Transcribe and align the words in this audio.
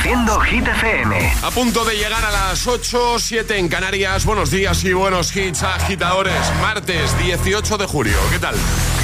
Reproduciendo 0.00 0.40
Hit 0.40 0.66
FM. 0.66 1.32
A 1.42 1.50
punto 1.50 1.84
de 1.84 1.94
llegar 1.94 2.24
a 2.24 2.30
las 2.30 2.66
8, 2.66 3.18
7 3.18 3.58
en 3.58 3.68
Canarias. 3.68 4.24
Buenos 4.24 4.50
días 4.50 4.82
y 4.84 4.94
buenos 4.94 5.36
hits, 5.36 5.62
agitadores. 5.62 6.40
Martes 6.62 7.16
18 7.18 7.76
de 7.76 7.86
julio. 7.86 8.16
¿Qué 8.30 8.38
tal? 8.38 8.54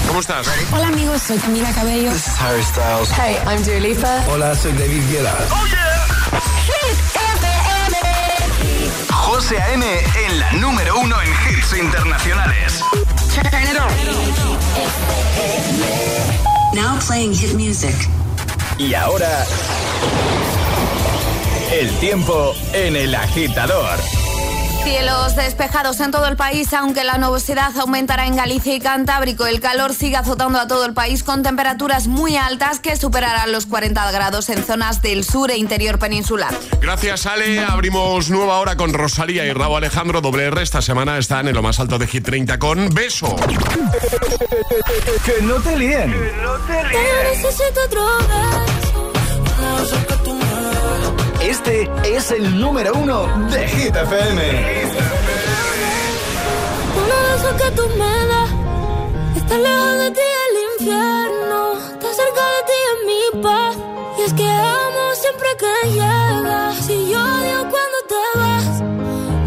¿Cómo 0.07 0.21
estás? 0.21 0.47
Hola 0.73 0.87
amigos, 0.89 1.21
soy 1.21 1.37
Camila 1.37 1.71
Cabello. 1.73 2.11
This 2.11 2.27
is 2.27 2.41
Harry 2.41 2.63
Styles. 2.63 3.11
Hey, 3.11 3.37
I'm 3.47 3.63
Dua 3.63 3.79
Lipa. 3.79 4.25
Hola, 4.29 4.55
soy 4.55 4.73
David 4.73 5.03
Guetta. 5.11 5.35
¡Oh, 5.51 5.67
yeah! 5.67 6.07
Hit 6.65 6.97
FM. 7.15 7.97
José 9.13 9.61
A.M. 9.61 9.85
en 10.27 10.41
la 10.41 10.53
número 10.53 10.99
uno 10.99 11.17
en 11.21 11.29
hits 11.29 11.77
internacionales. 11.77 12.81
Turn 13.35 13.63
it 13.63 13.79
on. 13.79 13.93
Now 16.75 16.99
playing 17.07 17.35
hit 17.35 17.53
music. 17.53 17.95
Y 18.79 18.95
ahora... 18.95 19.45
El 21.73 21.91
tiempo 21.99 22.55
en 22.73 22.95
el 22.95 23.15
agitador. 23.15 23.99
Cielos 24.85 25.35
despejados 25.35 25.99
en 25.99 26.13
todo 26.13 26.29
el 26.29 26.37
país, 26.37 26.73
aunque 26.73 27.03
la 27.03 27.19
nubosidad 27.19 27.77
aumentará 27.77 28.27
en 28.27 28.37
Galicia 28.37 28.73
y 28.73 28.79
Cantábrico. 28.79 29.45
El 29.45 29.59
calor 29.59 29.93
sigue 29.93 30.15
azotando 30.15 30.61
a 30.61 30.69
todo 30.69 30.87
el 30.87 30.95
país 30.95 31.25
con 31.25 31.43
temperaturas 31.43 32.07
muy 32.07 32.37
altas 32.37 32.79
que 32.79 32.95
superarán 32.95 33.51
los 33.51 33.67
40 33.67 34.13
grados 34.13 34.49
en 34.49 34.63
zonas 34.63 35.03
del 35.03 35.25
sur 35.25 35.51
e 35.51 35.57
interior 35.57 35.99
peninsular. 35.99 36.55
Gracias, 36.81 37.27
Ale. 37.27 37.65
Abrimos 37.65 38.31
nueva 38.31 38.61
hora 38.61 38.77
con 38.77 38.93
Rosalía 38.93 39.45
y 39.45 39.53
Rabo 39.53 39.77
Alejandro. 39.77 40.21
Doble 40.21 40.45
R 40.45 40.63
esta 40.63 40.81
semana 40.81 41.19
están 41.19 41.49
en 41.49 41.57
lo 41.57 41.63
más 41.63 41.81
alto 41.81 41.99
de 41.99 42.07
Hit 42.07 42.25
30 42.25 42.61
con 42.61 42.95
Beso. 42.95 43.35
Que 45.25 45.43
no 45.43 45.57
te 45.57 45.77
líen. 45.77 46.15
Este 51.49 51.89
es 52.05 52.33
el 52.33 52.59
número 52.59 52.93
uno 52.95 53.29
de 53.53 53.69
Hit 53.69 53.95
FM. 53.95 54.43
Uno 57.03 57.17
de 57.25 57.37
esos 57.37 57.63
que 57.63 57.71
tú 57.71 57.83
me 57.97 58.27
das. 58.27 58.51
Está 59.37 59.57
lejos 59.57 59.99
de 60.01 60.11
ti 60.11 60.27
el 60.45 60.55
infierno. 60.73 61.79
Está 61.93 62.09
cerca 62.21 62.43
de 62.55 62.61
ti 62.69 62.79
en 62.91 62.99
mi 63.07 63.43
paz. 63.45 63.77
Y 64.19 64.23
es 64.23 64.33
que 64.33 64.49
amo 64.51 65.03
siempre 65.23 65.49
que 65.61 65.91
llegas. 65.93 66.77
Si 66.85 67.11
yo 67.11 67.21
odio 67.21 67.59
cuando 67.71 67.99
te 68.13 68.23
vas, 68.41 68.67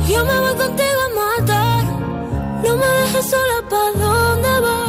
yo 0.07 0.23
me 0.23 0.39
voy 0.39 0.55
contigo 0.55 0.99
a 1.05 1.09
matar. 1.21 1.83
No 2.63 2.77
me 2.77 2.87
dejes 3.01 3.29
sola, 3.29 3.57
¿pa' 3.69 3.91
dónde 3.99 4.59
vas? 4.61 4.88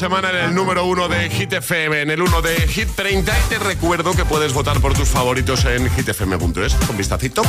semana 0.00 0.30
en 0.30 0.36
el 0.36 0.54
número 0.54 0.86
uno 0.86 1.08
de 1.08 1.28
Hit 1.28 1.52
FM, 1.52 2.00
en 2.00 2.10
el 2.10 2.22
uno 2.22 2.40
de 2.40 2.54
Hit 2.68 2.88
30. 2.96 3.38
Y 3.38 3.48
te 3.50 3.58
recuerdo 3.58 4.14
que 4.14 4.24
puedes 4.24 4.54
votar 4.54 4.80
por 4.80 4.94
tus 4.94 5.10
favoritos 5.10 5.66
en 5.66 5.90
hitfm.es 5.90 6.72
con 6.86 6.96
vistacito. 6.96 7.42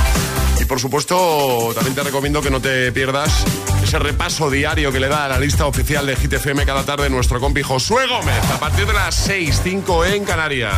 Y 0.60 0.66
por 0.66 0.78
supuesto, 0.78 1.72
también 1.74 1.96
te 1.96 2.04
recomiendo 2.04 2.42
que 2.42 2.52
no 2.52 2.60
te 2.60 2.92
pierdas 2.92 3.46
ese 3.82 4.00
repaso 4.00 4.50
diario 4.50 4.92
que 4.92 5.00
le 5.00 5.08
da 5.08 5.24
a 5.24 5.28
la 5.30 5.40
lista 5.40 5.66
oficial 5.66 6.06
de 6.06 6.18
Hit 6.18 6.34
FM 6.34 6.66
cada 6.66 6.84
tarde 6.84 7.10
nuestro 7.10 7.40
compi 7.40 7.62
Josué 7.62 8.06
Gómez, 8.08 8.44
a 8.54 8.60
partir 8.60 8.86
de 8.86 8.92
las 8.92 9.16
6, 9.16 9.62
5 9.64 10.04
en 10.08 10.26
Canarias. 10.26 10.76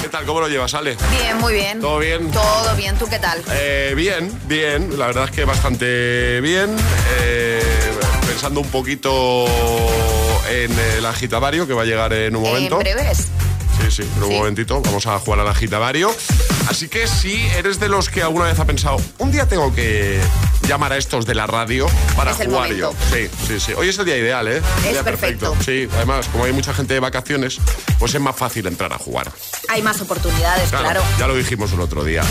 ¿Qué 0.00 0.08
tal? 0.08 0.24
¿Cómo 0.24 0.40
lo 0.40 0.48
llevas, 0.48 0.72
Ale? 0.72 0.96
Bien, 1.10 1.36
muy 1.36 1.52
bien. 1.52 1.80
¿Todo 1.82 1.98
bien? 1.98 2.30
Todo 2.30 2.74
bien, 2.76 2.96
¿tú 2.96 3.06
qué 3.10 3.18
tal? 3.18 3.42
Eh, 3.50 3.92
bien, 3.94 4.32
bien, 4.48 4.98
la 4.98 5.08
verdad 5.08 5.24
es 5.24 5.32
que 5.32 5.44
bastante 5.44 6.40
bien. 6.40 6.74
Eh, 7.20 7.62
pensando 8.26 8.60
un 8.60 8.68
poquito 8.68 9.44
en 10.50 10.72
el 10.96 11.06
agitadario 11.06 11.66
que 11.66 11.74
va 11.74 11.82
a 11.82 11.84
llegar 11.84 12.12
en 12.12 12.36
un 12.36 12.42
momento. 12.42 12.76
En 12.80 12.82
breves. 12.96 13.28
Sí, 13.80 13.90
sí, 13.90 14.02
en 14.16 14.22
un 14.22 14.28
Sí. 14.30 14.34
momentito 14.36 14.80
vamos 14.82 15.06
a 15.06 15.18
jugar 15.18 15.40
al 15.40 15.48
agitadario. 15.48 16.14
Así 16.68 16.88
que 16.88 17.06
si 17.06 17.44
eres 17.56 17.78
de 17.80 17.88
los 17.88 18.08
que 18.08 18.22
alguna 18.22 18.46
vez 18.46 18.58
ha 18.58 18.64
pensado, 18.64 18.96
un 19.18 19.30
día 19.30 19.46
tengo 19.46 19.74
que 19.74 20.20
llamar 20.68 20.92
a 20.92 20.96
estos 20.96 21.26
de 21.26 21.34
la 21.34 21.46
radio 21.46 21.86
para 22.16 22.30
Es 22.30 22.36
jugar 22.38 22.72
yo. 22.72 22.92
Sí, 23.12 23.28
sí, 23.46 23.60
sí. 23.60 23.72
Hoy 23.74 23.88
es 23.88 23.98
el 23.98 24.06
día 24.06 24.16
ideal, 24.16 24.46
¿eh? 24.48 24.62
El 24.78 24.84
Es 24.86 24.92
día 24.92 25.02
perfecto. 25.02 25.54
Sí, 25.64 25.88
además, 25.96 26.28
como 26.28 26.44
hay 26.44 26.52
mucha 26.52 26.72
gente 26.72 26.94
de 26.94 27.00
vacaciones, 27.00 27.58
pues 27.98 28.14
es 28.14 28.20
más 28.20 28.36
fácil 28.36 28.66
entrar 28.66 28.92
a 28.92 28.98
jugar. 28.98 29.30
Hay 29.68 29.82
más 29.82 30.00
oportunidades, 30.00 30.70
claro. 30.70 31.02
Ya 31.18 31.26
lo 31.26 31.34
dijimos 31.36 31.72
el 31.72 31.80
otro 31.80 32.04
día. 32.04 32.22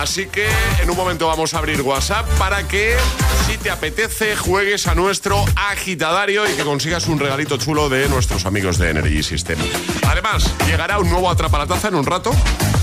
Así 0.00 0.26
que 0.26 0.46
en 0.82 0.90
un 0.90 0.96
momento 0.96 1.26
vamos 1.26 1.54
a 1.54 1.58
abrir 1.58 1.80
WhatsApp 1.82 2.26
para 2.38 2.66
que, 2.68 2.96
si 3.46 3.56
te 3.58 3.70
apetece, 3.70 4.36
juegues 4.36 4.86
a 4.86 4.94
nuestro 4.94 5.44
agitadario 5.56 6.48
y 6.50 6.54
que 6.54 6.64
consigas 6.64 7.06
un 7.08 7.18
regalito 7.18 7.56
chulo 7.56 7.88
de 7.88 8.08
nuestros 8.08 8.46
amigos 8.46 8.78
de 8.78 8.90
Energy 8.90 9.22
System. 9.22 9.58
Además, 10.06 10.50
llegará 10.66 10.98
un 10.98 11.10
nuevo 11.10 11.30
Atrapa 11.30 11.58
la 11.58 11.66
Taza 11.66 11.88
en 11.88 11.94
un 11.96 12.06
rato, 12.06 12.30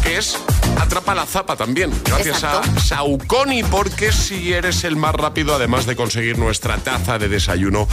que 0.03 0.17
es 0.17 0.37
Atrapa 0.79 1.15
la 1.15 1.25
Zapa 1.25 1.55
también. 1.55 1.91
Gracias 2.05 2.43
a 2.43 2.61
Sauconi, 2.79 3.63
porque 3.63 4.11
si 4.11 4.53
eres 4.53 4.83
el 4.83 4.95
más 4.95 5.13
rápido, 5.15 5.55
además 5.55 5.85
de 5.85 5.95
conseguir 5.95 6.37
nuestra 6.37 6.77
taza 6.77 7.17
de 7.17 7.29
desayuno, 7.29 7.87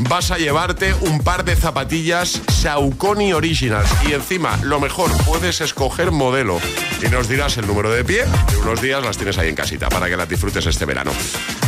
vas 0.00 0.30
a 0.30 0.38
llevarte 0.38 0.94
un 1.00 1.20
par 1.20 1.44
de 1.44 1.56
zapatillas 1.56 2.40
Sauconi 2.48 3.32
Originals. 3.32 3.88
Y 4.08 4.12
encima, 4.12 4.58
lo 4.62 4.80
mejor, 4.80 5.10
puedes 5.24 5.60
escoger 5.60 6.10
modelo. 6.10 6.60
Y 7.02 7.08
nos 7.08 7.28
dirás 7.28 7.56
el 7.58 7.66
número 7.66 7.90
de 7.90 8.04
pie. 8.04 8.24
Y 8.52 8.56
unos 8.56 8.80
días 8.80 9.02
las 9.02 9.16
tienes 9.16 9.36
ahí 9.38 9.48
en 9.48 9.54
casita 9.54 9.88
para 9.88 10.08
que 10.08 10.16
las 10.16 10.28
disfrutes 10.28 10.64
este 10.66 10.84
verano. 10.84 11.12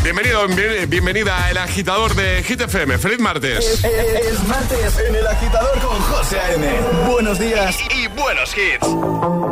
Bienvenido, 0.03 0.47
bienvenida 0.89 1.51
el 1.51 1.59
agitador 1.59 2.15
de 2.15 2.43
Hit 2.43 2.61
FM. 2.63 2.99
Feliz 2.99 3.21
martes. 3.21 3.85
Es, 3.85 4.49
martes 4.49 4.99
en 5.07 5.15
el 5.15 5.27
agitador 5.27 5.79
con 5.81 6.01
José 6.01 6.39
A.M. 6.41 6.81
Buenos 7.09 7.39
días 7.39 7.77
y 7.95 8.09
buenos 8.09 8.55
hits. 8.57 9.52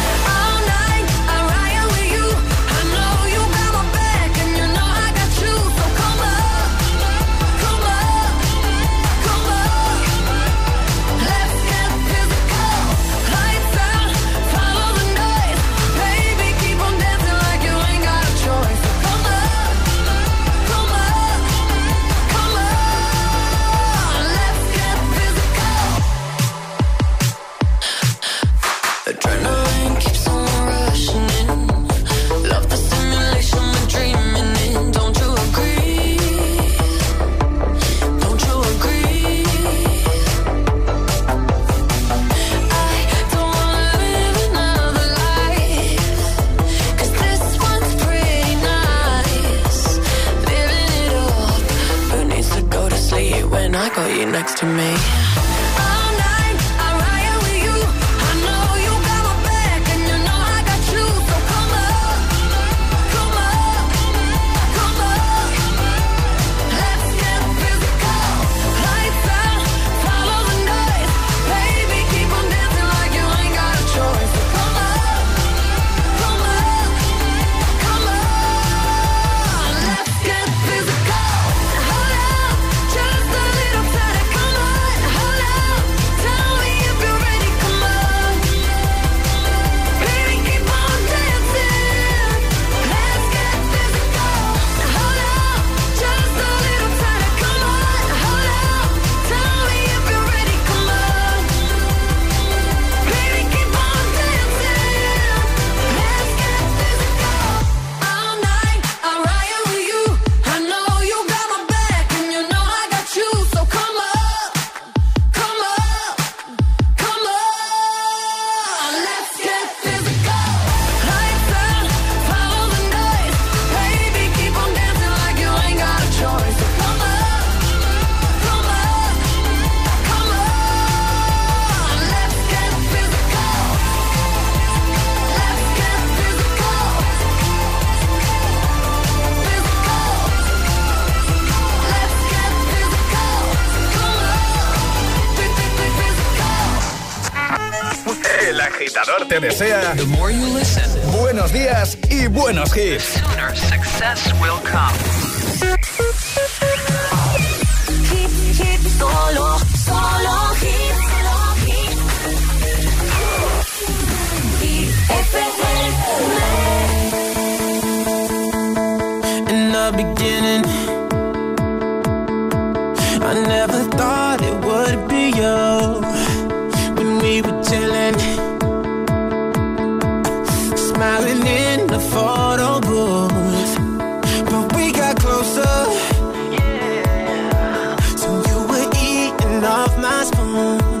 Off 189.63 189.97
my 189.97 190.23
spoon. 190.23 191.00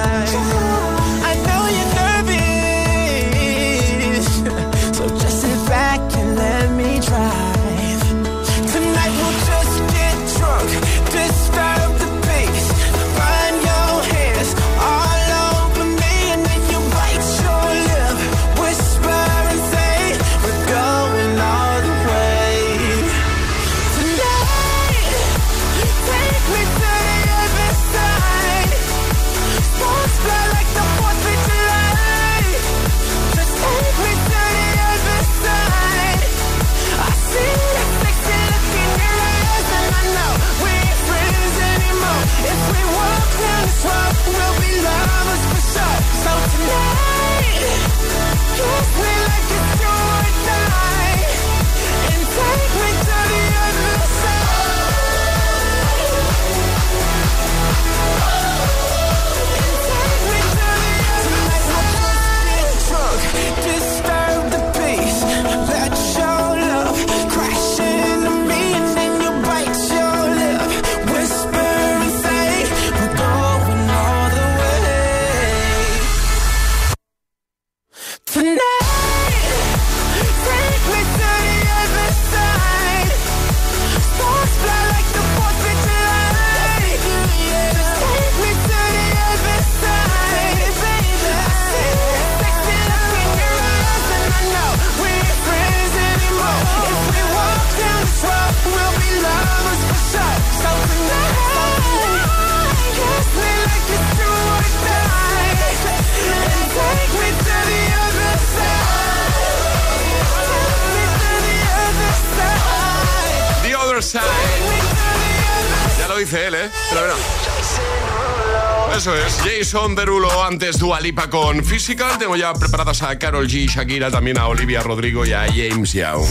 Jason 119.71 119.95
Derulo, 119.95 120.43
antes 120.43 120.79
Dua 120.79 120.99
Lipa 120.99 121.29
con 121.29 121.63
Physical. 121.63 122.17
Tengo 122.17 122.35
ya 122.35 122.51
preparadas 122.53 123.03
a 123.03 123.17
Carol 123.17 123.47
G, 123.47 123.69
Shakira, 123.69 124.11
también 124.11 124.37
a 124.37 124.47
Olivia 124.47 124.83
Rodrigo 124.83 125.25
y 125.25 125.31
a 125.31 125.45
James 125.47 125.93
Young. 125.93 126.25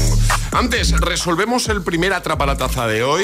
Antes, 0.53 0.93
resolvemos 1.01 1.67
el 1.71 1.83
primer 1.83 2.13
atrapalataza 2.13 2.87
de 2.87 3.03
hoy. 3.03 3.23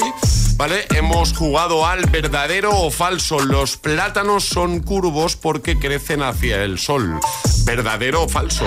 ¿Vale? 0.55 0.87
Hemos 0.95 1.33
jugado 1.33 1.85
al 1.85 2.07
verdadero 2.07 2.71
o 2.75 2.89
falso. 2.89 3.41
Los 3.41 3.77
plátanos 3.77 4.43
son 4.43 4.79
curvos 4.79 5.35
porque 5.35 5.77
crecen 5.77 6.23
hacia 6.23 6.63
el 6.63 6.79
sol. 6.79 7.19
¿Verdadero 7.63 8.23
o 8.23 8.27
falso? 8.27 8.65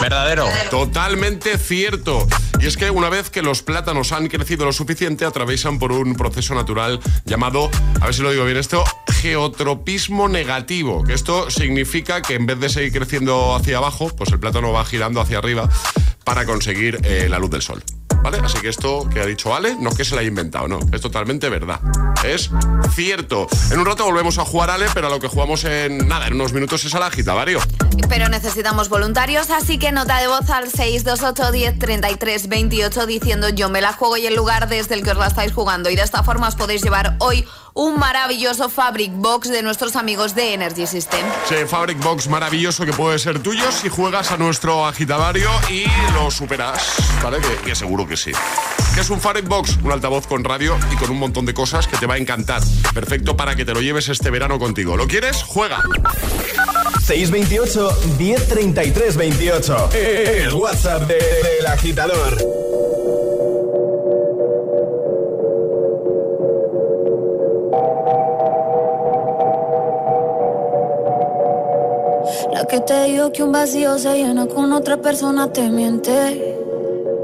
Verdadero. 0.00 0.48
Totalmente 0.68 1.58
cierto. 1.58 2.26
Y 2.60 2.66
es 2.66 2.76
que 2.76 2.90
una 2.90 3.08
vez 3.08 3.30
que 3.30 3.42
los 3.42 3.62
plátanos 3.62 4.12
han 4.12 4.26
crecido 4.28 4.64
lo 4.64 4.72
suficiente, 4.72 5.24
atraviesan 5.24 5.78
por 5.78 5.92
un 5.92 6.14
proceso 6.14 6.54
natural 6.54 7.00
llamado, 7.24 7.70
a 8.00 8.06
ver 8.06 8.14
si 8.14 8.22
lo 8.22 8.30
digo 8.30 8.44
bien 8.44 8.56
esto, 8.56 8.84
geotropismo 9.20 10.28
negativo. 10.28 11.04
Que 11.04 11.14
esto 11.14 11.50
significa 11.50 12.20
que 12.20 12.34
en 12.34 12.46
vez 12.46 12.58
de 12.58 12.68
seguir 12.68 12.92
creciendo 12.92 13.54
hacia 13.54 13.78
abajo, 13.78 14.10
pues 14.16 14.32
el 14.32 14.40
plátano 14.40 14.72
va 14.72 14.84
girando 14.84 15.20
hacia 15.20 15.38
arriba 15.38 15.68
para 16.24 16.44
conseguir 16.44 16.98
eh, 17.04 17.28
la 17.28 17.38
luz 17.38 17.50
del 17.50 17.62
sol. 17.62 17.82
¿Vale? 18.22 18.38
Así 18.42 18.58
que 18.58 18.68
esto 18.68 19.08
que 19.08 19.20
ha 19.20 19.26
dicho 19.26 19.54
Ale, 19.54 19.76
no 19.80 19.90
es 19.90 19.96
que 19.96 20.04
se 20.04 20.14
lo 20.14 20.20
haya 20.20 20.28
inventado, 20.28 20.66
no. 20.66 20.80
Es 20.92 21.00
totalmente 21.00 21.48
verdad. 21.48 21.80
Es 22.24 22.50
cierto. 22.94 23.46
En 23.70 23.78
un 23.78 23.86
rato 23.86 24.04
volvemos 24.04 24.38
a 24.38 24.44
jugar 24.44 24.70
Ale, 24.70 24.86
pero 24.92 25.06
a 25.06 25.10
lo 25.10 25.20
que 25.20 25.28
jugamos 25.28 25.64
en 25.64 26.08
nada, 26.08 26.26
en 26.26 26.34
unos 26.34 26.52
minutos 26.52 26.84
es 26.84 26.94
a 26.94 26.98
la 26.98 27.10
gita, 27.10 27.32
Vario. 27.32 27.60
Pero 28.08 28.28
necesitamos 28.28 28.88
voluntarios, 28.88 29.50
así 29.50 29.78
que 29.78 29.92
nota 29.92 30.18
de 30.18 30.26
voz 30.28 30.50
al 30.50 30.70
628 30.70 31.52
10 31.52 31.78
33 31.78 32.48
28 32.48 33.06
diciendo 33.06 33.48
yo 33.50 33.68
me 33.68 33.80
la 33.80 33.92
juego 33.92 34.16
y 34.16 34.26
el 34.26 34.34
lugar 34.34 34.68
desde 34.68 34.94
el 34.94 35.02
que 35.02 35.10
os 35.10 35.16
la 35.16 35.28
estáis 35.28 35.52
jugando. 35.52 35.90
Y 35.90 35.96
de 35.96 36.02
esta 36.02 36.22
forma 36.22 36.48
os 36.48 36.56
podéis 36.56 36.82
llevar 36.82 37.16
hoy 37.20 37.46
un 37.74 37.96
maravilloso 37.96 38.68
Fabric 38.68 39.12
Box 39.14 39.48
de 39.50 39.62
nuestros 39.62 39.94
amigos 39.94 40.34
de 40.34 40.54
Energy 40.54 40.86
System. 40.86 41.24
Ese 41.44 41.66
Fabric 41.66 42.02
Box 42.02 42.28
maravilloso 42.28 42.84
que 42.84 42.92
puede 42.92 43.20
ser 43.20 43.40
tuyo 43.40 43.70
si 43.70 43.88
juegas 43.88 44.32
a 44.32 44.36
nuestro 44.36 44.84
agitavario 44.84 45.48
y 45.70 45.84
lo 46.14 46.30
superas, 46.32 46.96
¿vale? 47.22 47.38
Que, 47.38 47.68
que 47.68 47.74
seguro 47.76 48.06
que 48.06 48.16
sí. 48.16 48.32
¿Qué 48.94 49.02
es 49.02 49.10
un 49.10 49.20
Fabric 49.20 49.46
Box? 49.46 49.78
Un 49.84 49.92
altavoz 49.92 50.26
con 50.26 50.42
radio 50.42 50.76
y 50.92 50.96
con 50.96 51.10
un 51.10 51.20
montón 51.20 51.46
de 51.46 51.54
cosas 51.54 51.86
que 51.86 51.96
te 51.96 52.07
va 52.08 52.14
a 52.14 52.18
encantar. 52.18 52.62
Perfecto 52.94 53.36
para 53.36 53.54
que 53.54 53.64
te 53.64 53.72
lo 53.74 53.80
lleves 53.80 54.08
este 54.08 54.30
verano 54.30 54.58
contigo. 54.58 54.96
¿Lo 54.96 55.06
quieres? 55.06 55.42
Juega. 55.42 55.82
628 57.04 57.98
1033 58.18 59.16
28. 59.16 59.90
El 59.94 60.52
WhatsApp 60.54 61.02
de- 61.08 61.14
del 61.58 61.66
agitador. 61.66 62.36
La 72.52 72.64
que 72.66 72.80
te 72.80 73.04
dijo 73.04 73.32
que 73.32 73.42
un 73.42 73.52
vacío 73.52 73.98
se 73.98 74.14
llena 74.16 74.46
con 74.46 74.72
otra 74.72 74.96
persona 74.98 75.52
te 75.52 75.68
miente. 75.70 76.57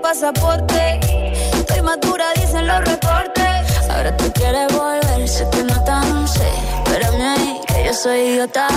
pasaporte. 0.00 1.00
Estoy 1.52 1.82
madura, 1.82 2.26
dicen 2.36 2.66
los 2.66 2.80
reportes. 2.84 3.90
Ahora 3.90 4.16
tú 4.16 4.30
quieres 4.32 4.72
volver, 4.72 5.28
sé 5.28 5.48
que 5.50 5.62
no 5.64 5.84
tan 5.84 6.28
sé. 6.28 6.48
Espérame 6.84 7.22
ahí, 7.22 7.60
que 7.66 7.84
yo 7.86 7.94
soy 7.94 8.18
idiota. 8.20 8.68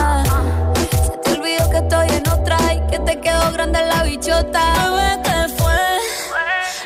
Se 1.06 1.18
te 1.24 1.32
olvidó 1.40 1.70
que 1.70 1.78
estoy 1.78 2.08
en 2.10 2.28
otra 2.30 2.58
y 2.74 2.80
que 2.92 3.00
te 3.00 3.20
quedó 3.20 3.52
grande 3.52 3.80
la 3.86 4.04
bichota. 4.04 4.62
Bebé, 4.84 5.22
¿qué 5.24 5.54
fue? 5.58 5.74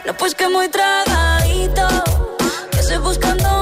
No, 0.05 0.13
pues 0.13 0.35
que 0.35 0.47
muy 0.49 0.67
tragadito. 0.69 1.87
Que 2.71 2.79
estoy 2.79 2.97
buscándome 2.97 3.60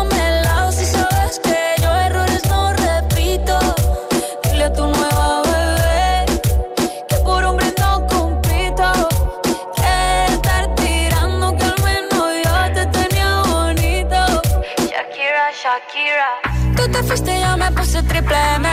Tú 16.76 16.88
te 16.92 17.04
fuiste 17.04 17.40
yo 17.42 17.58
me 17.58 17.72
puse 17.72 18.02
triple 18.04 18.36
M. 18.56 18.70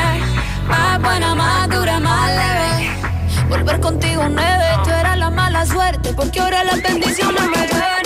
Más 0.68 1.00
buena, 1.02 1.34
más 1.34 1.68
dura, 1.68 1.98
más 2.00 2.30
leve. 2.30 2.90
Volver 3.48 3.80
contigo 3.80 4.24
nueve, 4.28 4.66
tú 4.84 4.90
eras 4.90 5.18
la 5.18 5.30
mala 5.30 5.66
suerte, 5.66 6.12
porque 6.14 6.40
ahora 6.40 6.64
las 6.64 6.82
bendiciones 6.82 7.42
me 7.42 7.60
ven 7.60 8.05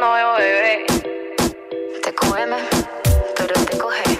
No 0.00 0.12
veo 0.14 0.32
bebé. 0.38 0.86
Te 2.02 2.14
come, 2.14 2.56
pero 3.36 3.54
te 3.66 3.78
coge. 3.78 4.18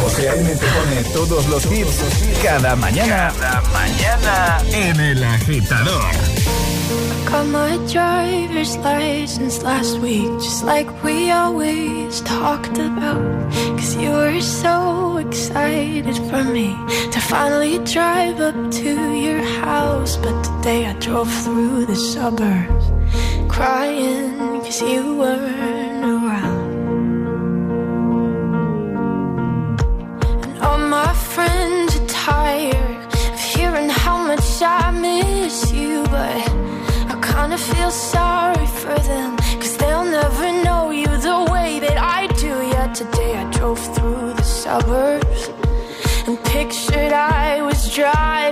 José 0.00 0.30
A.M. 0.30 0.56
te 0.56 0.66
pone 0.66 1.04
todos 1.12 1.46
los 1.48 1.66
hits 1.66 2.02
cada 2.42 2.74
mañana. 2.74 3.32
Cada 3.38 3.60
mañana 3.72 4.62
en 4.72 4.98
El 4.98 5.22
Agitador. 5.22 6.10
Got 7.26 7.46
my 7.48 7.76
driver's 7.86 8.76
license 8.78 9.62
last 9.62 9.98
week, 9.98 10.30
just 10.40 10.64
like 10.64 10.88
we 11.02 11.30
always 11.30 12.22
talked 12.22 12.78
about. 12.78 13.52
Cause 13.76 13.94
you 13.96 14.10
were 14.10 14.40
so 14.40 15.18
excited 15.18 16.16
for 16.30 16.44
me 16.44 16.74
to 17.10 17.20
finally 17.20 17.78
drive 17.84 18.40
up 18.40 18.54
to 18.70 19.14
your 19.14 19.42
house. 19.60 20.16
But 20.16 20.42
today 20.44 20.86
I 20.86 20.94
drove 20.94 21.30
through 21.44 21.86
the 21.86 21.96
suburbs 21.96 22.91
crying 23.52 24.60
cause 24.64 24.80
you 24.80 25.16
weren't 25.20 26.04
around. 26.14 26.72
And 30.44 30.54
all 30.66 30.78
my 30.78 31.12
friends 31.32 31.90
are 31.98 32.06
tired 32.06 33.06
of 33.34 33.40
hearing 33.54 33.90
how 33.90 34.16
much 34.30 34.48
I 34.62 34.90
miss 35.06 35.70
you, 35.70 36.02
but 36.04 36.42
I 37.12 37.14
kinda 37.32 37.58
feel 37.58 37.90
sorry 37.90 38.68
for 38.80 38.96
them, 39.10 39.30
cause 39.60 39.76
they'll 39.80 40.10
never 40.20 40.46
know 40.64 40.82
you 41.00 41.10
the 41.30 41.38
way 41.52 41.70
that 41.84 41.98
I 42.18 42.20
do. 42.44 42.52
Yet 42.74 42.94
today 43.02 43.32
I 43.42 43.44
drove 43.56 43.82
through 43.94 44.32
the 44.40 44.48
suburbs 44.62 45.42
and 46.26 46.36
pictured 46.52 47.12
I 47.12 47.60
was 47.68 47.80
driving 47.98 48.51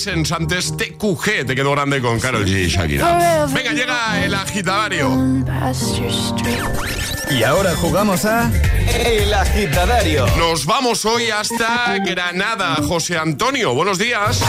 License. 0.00 0.34
Antes 0.34 0.74
TQG, 0.78 1.44
te 1.46 1.54
quedó 1.54 1.72
grande 1.72 2.00
con 2.00 2.18
Carol 2.18 2.46
G 2.46 2.64
y 2.64 2.68
Shakira. 2.68 3.46
Venga, 3.52 3.72
llega 3.72 4.24
el 4.24 4.34
agitadario. 4.34 5.10
Y 7.30 7.42
ahora 7.42 7.76
jugamos 7.76 8.24
a 8.24 8.50
El 8.94 9.34
Agitadario. 9.34 10.26
Nos 10.38 10.64
vamos 10.64 11.04
hoy 11.04 11.30
hasta 11.30 11.98
Granada. 11.98 12.76
José 12.76 13.18
Antonio, 13.18 13.74
buenos 13.74 13.98
días. 13.98 14.40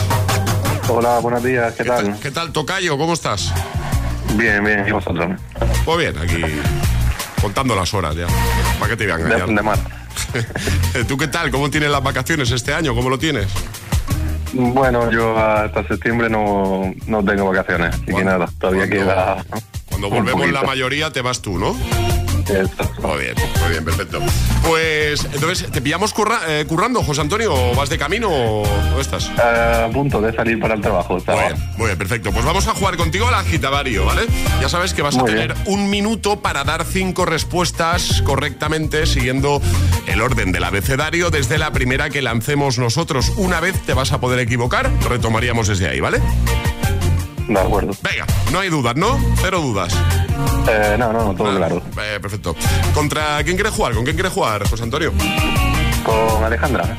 Hola, 0.87 1.19
buenos 1.19 1.43
días, 1.43 1.73
¿qué 1.75 1.83
tal? 1.83 2.17
¿Qué 2.21 2.31
tal, 2.31 2.53
Tocayo? 2.53 2.97
¿Cómo 2.97 3.13
estás? 3.13 3.51
Bien, 4.35 4.63
bien, 4.63 4.85
¿y 4.87 4.91
vosotros? 4.91 5.37
Pues 5.83 5.97
bien, 5.97 6.17
aquí 6.17 6.41
contando 7.41 7.75
las 7.75 7.93
horas 7.93 8.15
ya. 8.15 8.27
¿Para 8.79 8.91
qué 8.91 8.95
te 8.95 9.03
voy 9.03 9.13
a 9.13 9.25
engañar? 9.25 9.47
De, 9.47 9.55
de 9.55 9.61
mar. 9.61 9.79
¿Tú 11.09 11.17
qué 11.17 11.27
tal? 11.27 11.51
¿Cómo 11.51 11.69
tienes 11.69 11.91
las 11.91 12.01
vacaciones 12.01 12.51
este 12.51 12.73
año? 12.73 12.95
¿Cómo 12.95 13.09
lo 13.09 13.19
tienes? 13.19 13.47
Bueno, 14.53 15.09
yo 15.11 15.37
hasta 15.37 15.87
septiembre 15.87 16.29
no, 16.29 16.93
no 17.07 17.23
tengo 17.23 17.45
vacaciones, 17.45 17.95
así 17.95 18.05
que 18.05 18.11
Bueno, 18.11 18.31
nada, 18.31 18.49
todavía 18.59 18.87
cuando- 18.87 19.05
queda. 19.05 19.45
Cuando 19.89 20.09
volvemos 20.09 20.51
la 20.51 20.61
mayoría 20.63 21.11
te 21.11 21.21
vas 21.21 21.41
tú, 21.41 21.57
¿no? 21.57 21.75
Muy 23.01 23.19
bien, 23.19 23.35
muy 23.61 23.69
bien, 23.69 23.85
perfecto. 23.85 24.19
Pues 24.67 25.25
entonces, 25.33 25.69
¿te 25.71 25.81
pillamos 25.81 26.13
curra- 26.13 26.41
eh, 26.47 26.65
currando, 26.67 27.01
José 27.03 27.21
Antonio? 27.21 27.53
¿O 27.53 27.75
vas 27.75 27.89
de 27.89 27.97
camino 27.97 28.29
o 28.29 28.99
estás? 28.99 29.29
A 29.39 29.89
punto 29.91 30.21
de 30.21 30.33
salir 30.33 30.59
para 30.59 30.75
el 30.75 30.81
trabajo, 30.81 31.13
Muy 31.15 31.23
bien, 31.35 31.55
muy 31.77 31.85
bien, 31.87 31.97
perfecto. 31.97 32.31
Pues 32.31 32.45
vamos 32.45 32.67
a 32.67 32.73
jugar 32.73 32.97
contigo 32.97 33.27
al 33.27 33.33
agitavario, 33.35 34.05
¿vale? 34.05 34.23
Ya 34.61 34.69
sabes 34.69 34.93
que 34.93 35.01
vas 35.01 35.17
a 35.17 35.23
tener 35.25 35.53
bien. 35.53 35.63
un 35.67 35.89
minuto 35.89 36.39
para 36.41 36.63
dar 36.63 36.85
cinco 36.85 37.25
respuestas 37.25 38.21
correctamente 38.23 39.05
siguiendo 39.05 39.61
el 40.07 40.21
orden 40.21 40.51
del 40.51 40.63
abecedario 40.63 41.29
desde 41.29 41.57
la 41.57 41.71
primera 41.71 42.09
que 42.09 42.21
lancemos 42.21 42.77
nosotros. 42.77 43.31
Una 43.37 43.59
vez 43.59 43.79
te 43.85 43.93
vas 43.93 44.11
a 44.11 44.19
poder 44.19 44.39
equivocar, 44.39 44.91
retomaríamos 45.09 45.67
desde 45.67 45.87
ahí, 45.87 45.99
¿vale? 45.99 46.19
De 47.53 47.59
acuerdo. 47.59 47.91
Venga, 48.01 48.25
no 48.51 48.59
hay 48.59 48.69
dudas, 48.69 48.95
¿no? 48.95 49.19
Cero 49.41 49.59
dudas. 49.59 49.93
Eh, 50.69 50.95
no, 50.97 51.11
no, 51.11 51.35
todo 51.35 51.53
claro. 51.55 51.81
Eh, 52.01 52.17
perfecto. 52.21 52.55
¿Contra 52.93 53.43
quién 53.43 53.57
quieres 53.57 53.73
jugar? 53.73 53.93
¿Con 53.93 54.05
quién 54.05 54.15
quieres 54.15 54.31
jugar, 54.31 54.67
José 54.69 54.83
Antonio? 54.83 55.11
Con 56.05 56.43
Alejandra. 56.43 56.97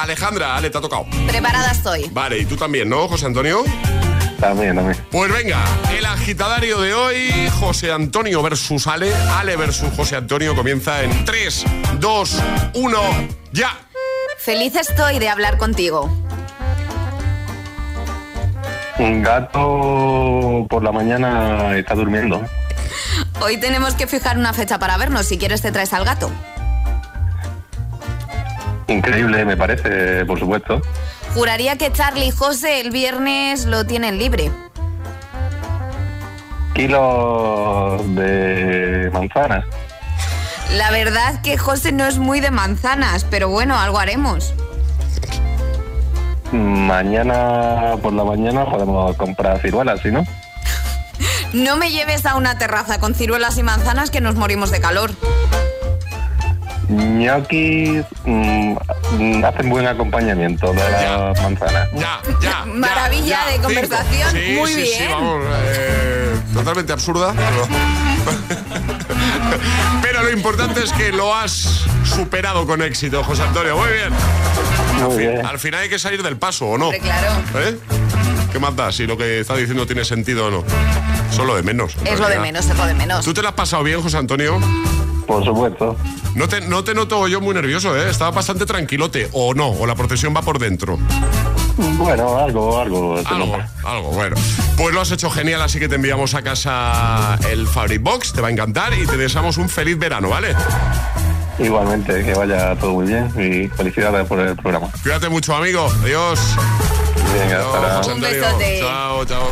Alejandra, 0.00 0.56
Ale, 0.56 0.70
te 0.70 0.78
ha 0.78 0.80
tocado. 0.80 1.04
Preparada 1.26 1.72
estoy. 1.72 2.08
Vale, 2.12 2.38
y 2.38 2.44
tú 2.44 2.56
también, 2.56 2.88
¿no, 2.88 3.08
José 3.08 3.26
Antonio? 3.26 3.64
También, 4.38 4.76
también. 4.76 4.96
Pues 5.10 5.32
venga, 5.32 5.64
el 5.96 6.06
agitadario 6.06 6.80
de 6.80 6.94
hoy, 6.94 7.50
José 7.58 7.90
Antonio 7.90 8.40
versus 8.40 8.86
Ale, 8.86 9.12
Ale 9.36 9.56
versus 9.56 9.92
José 9.96 10.14
Antonio, 10.14 10.54
comienza 10.54 11.02
en 11.02 11.24
3, 11.24 11.64
2, 11.98 12.42
1, 12.74 13.00
ya. 13.52 13.76
Feliz 14.38 14.76
estoy 14.76 15.18
de 15.18 15.28
hablar 15.28 15.58
contigo. 15.58 16.27
Un 18.98 19.22
gato 19.22 20.66
por 20.68 20.82
la 20.82 20.90
mañana 20.90 21.76
está 21.76 21.94
durmiendo. 21.94 22.42
Hoy 23.40 23.56
tenemos 23.58 23.94
que 23.94 24.06
fijar 24.06 24.36
una 24.38 24.52
fecha 24.52 24.78
para 24.78 24.96
vernos. 24.96 25.26
Si 25.26 25.38
quieres 25.38 25.62
te 25.62 25.70
traes 25.70 25.92
al 25.92 26.04
gato. 26.04 26.30
Increíble, 28.88 29.44
me 29.44 29.56
parece, 29.56 30.24
por 30.24 30.38
supuesto. 30.38 30.82
Juraría 31.34 31.76
que 31.76 31.92
Charlie 31.92 32.26
y 32.26 32.30
José 32.30 32.80
el 32.80 32.90
viernes 32.90 33.66
lo 33.66 33.86
tienen 33.86 34.18
libre. 34.18 34.50
Kilos 36.74 38.14
de 38.14 39.10
manzanas. 39.12 39.64
La 40.74 40.90
verdad 40.90 41.40
que 41.42 41.56
José 41.56 41.92
no 41.92 42.06
es 42.06 42.18
muy 42.18 42.40
de 42.40 42.50
manzanas, 42.50 43.24
pero 43.24 43.48
bueno, 43.48 43.78
algo 43.78 43.98
haremos. 43.98 44.54
Mañana 46.52 47.96
por 48.02 48.12
la 48.12 48.24
mañana 48.24 48.64
podemos 48.64 49.16
comprar 49.16 49.60
ciruelas, 49.60 50.00
¿sí 50.02 50.10
no? 50.10 50.24
No 51.52 51.76
me 51.76 51.90
lleves 51.90 52.26
a 52.26 52.36
una 52.36 52.58
terraza 52.58 52.98
con 53.00 53.14
ciruelas 53.14 53.56
y 53.58 53.62
manzanas 53.62 54.10
que 54.10 54.20
nos 54.20 54.34
morimos 54.34 54.70
de 54.70 54.80
calor. 54.80 55.10
Ñoquis 56.88 58.02
mm, 58.24 58.72
mm, 59.18 59.44
hacen 59.44 59.68
buen 59.68 59.86
acompañamiento 59.86 60.72
de 60.72 60.90
las 60.90 61.42
manzanas. 61.42 61.88
Ya, 61.94 62.20
ya. 62.40 62.64
Maravilla 62.66 63.40
de 63.52 63.58
conversación, 63.60 64.30
Sí, 64.32 64.56
muy 64.58 64.72
sí, 64.72 64.86
sí, 64.86 64.98
bien. 64.98 65.12
vamos, 65.12 65.44
eh, 65.66 66.34
totalmente 66.54 66.92
absurda. 66.94 67.34
Pero... 67.36 67.68
pero 70.02 70.22
lo 70.22 70.30
importante 70.30 70.82
es 70.82 70.92
que 70.92 71.12
lo 71.12 71.34
has 71.34 71.84
superado 72.04 72.66
con 72.66 72.80
éxito, 72.82 73.22
José 73.22 73.42
Antonio. 73.42 73.76
Muy 73.76 73.88
bien. 73.88 74.12
Al 74.98 75.58
final 75.58 75.82
hay 75.82 75.88
que 75.88 75.98
salir 75.98 76.22
del 76.22 76.36
paso, 76.36 76.66
¿o 76.70 76.78
no? 76.78 76.90
Claro. 76.90 77.28
¿Eh? 77.56 77.78
¿Qué 78.52 78.58
más 78.58 78.74
da 78.74 78.90
si 78.90 79.06
lo 79.06 79.16
que 79.16 79.40
está 79.40 79.56
diciendo 79.56 79.86
tiene 79.86 80.04
sentido 80.04 80.46
o 80.46 80.50
no? 80.50 80.64
Solo 81.30 81.54
de 81.54 81.62
menos. 81.62 81.96
en 82.00 82.06
Es 82.08 82.20
lo 82.20 82.28
de 82.28 82.38
menos, 82.38 82.66
es 82.66 82.76
lo 82.76 82.86
de 82.86 82.94
menos. 82.94 83.24
¿Tú 83.24 83.34
te 83.34 83.42
lo 83.42 83.48
has 83.48 83.54
pasado 83.54 83.82
bien, 83.82 84.00
José 84.00 84.16
Antonio? 84.16 84.58
Por 85.26 85.44
supuesto. 85.44 85.96
No 86.34 86.48
te, 86.48 86.62
no 86.62 86.82
te 86.82 86.94
noto 86.94 87.28
yo 87.28 87.40
muy 87.40 87.54
nervioso, 87.54 87.96
¿eh? 87.96 88.08
Estaba 88.10 88.30
bastante 88.30 88.64
tranquilote. 88.64 89.28
¿O 89.32 89.54
no? 89.54 89.68
¿O 89.68 89.86
la 89.86 89.94
protección 89.94 90.34
va 90.34 90.42
por 90.42 90.58
dentro? 90.58 90.98
Bueno, 91.76 92.38
algo, 92.38 92.80
algo. 92.80 93.18
Algo, 93.18 93.46
nota. 93.46 93.70
algo, 93.84 94.10
bueno. 94.10 94.36
Pues 94.76 94.94
lo 94.94 95.00
has 95.00 95.10
hecho 95.12 95.30
genial, 95.30 95.62
así 95.62 95.78
que 95.78 95.88
te 95.88 95.96
enviamos 95.96 96.34
a 96.34 96.42
casa 96.42 97.38
el 97.50 97.68
Fabric 97.68 98.02
Box, 98.02 98.32
te 98.32 98.40
va 98.40 98.48
a 98.48 98.50
encantar 98.50 98.94
y 98.94 99.06
te 99.06 99.16
deseamos 99.16 99.58
un 99.58 99.68
feliz 99.68 99.98
verano, 99.98 100.30
¿vale? 100.30 100.56
Igualmente, 101.58 102.24
que 102.24 102.34
vaya 102.34 102.76
todo 102.76 102.92
muy 102.94 103.06
bien 103.06 103.28
y 103.36 103.68
felicidades 103.68 104.26
por 104.26 104.38
el 104.40 104.56
programa. 104.56 104.88
Cuídate 105.02 105.28
mucho, 105.28 105.54
amigo. 105.54 105.90
Adiós. 106.02 106.38
Venga, 107.34 107.56
Adiós, 107.56 107.84
hasta 108.00 108.12
Un 108.14 108.20
besote. 108.20 108.78
Chao, 108.80 109.24
chao. 109.24 109.50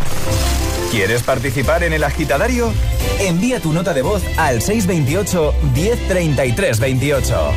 ¿Quieres 0.90 1.22
participar 1.22 1.82
en 1.82 1.92
el 1.92 2.04
agitadario? 2.04 2.72
Envía 3.18 3.60
tu 3.60 3.72
nota 3.72 3.92
de 3.92 4.02
voz 4.02 4.22
al 4.36 4.62
628 4.62 5.54
1033 5.74 6.80
28. 6.80 7.52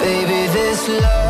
Baby, 0.00 0.48
this 0.52 0.88
love, 0.88 1.29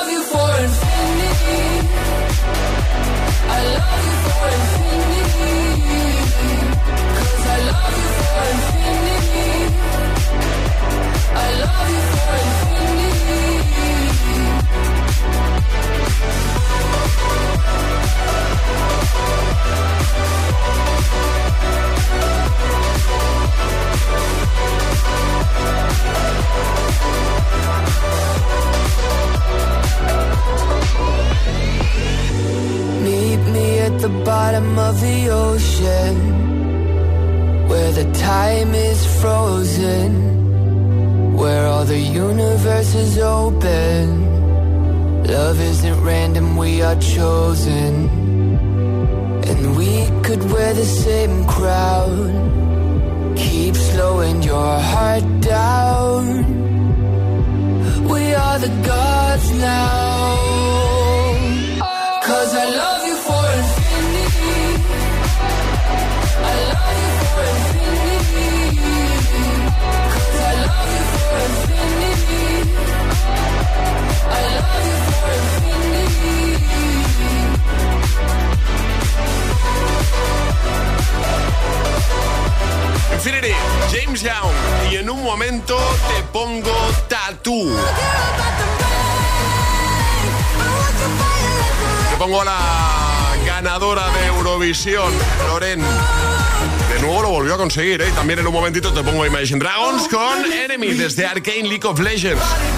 Arcane 101.31 101.69
League 101.69 101.85
of 101.85 101.97
Legends. 102.01 102.70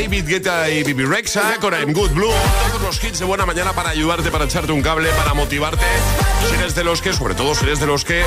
David 0.00 0.26
Guetta 0.26 0.70
y 0.70 0.82
Bibi 0.82 1.04
Rexa 1.04 1.58
con 1.60 1.74
I'm 1.74 1.92
Good 1.92 2.12
Blue. 2.12 2.32
Todos 2.68 2.80
los 2.80 3.04
hits 3.04 3.18
de 3.18 3.26
buena 3.26 3.44
mañana 3.44 3.74
para 3.74 3.90
ayudarte, 3.90 4.30
para 4.30 4.46
echarte 4.46 4.72
un 4.72 4.80
cable, 4.80 5.10
para 5.10 5.34
motivarte. 5.34 5.84
Si 6.48 6.54
eres 6.54 6.74
de 6.74 6.84
los 6.84 7.02
que, 7.02 7.12
sobre 7.12 7.34
todo 7.34 7.54
si 7.54 7.66
eres 7.66 7.80
de 7.80 7.86
los 7.86 8.06
que 8.06 8.24